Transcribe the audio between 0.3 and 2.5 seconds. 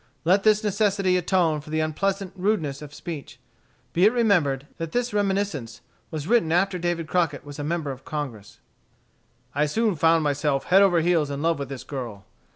this necessity atone for the unpleasant